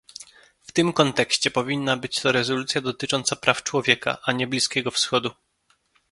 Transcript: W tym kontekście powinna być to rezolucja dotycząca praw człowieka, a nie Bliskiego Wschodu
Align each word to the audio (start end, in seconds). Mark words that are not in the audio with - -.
W 0.61 0.71
tym 0.71 0.93
kontekście 0.93 1.51
powinna 1.51 1.97
być 1.97 2.21
to 2.21 2.31
rezolucja 2.31 2.81
dotycząca 2.81 3.35
praw 3.35 3.63
człowieka, 3.63 4.17
a 4.23 4.31
nie 4.31 4.47
Bliskiego 4.47 4.91
Wschodu 4.91 5.31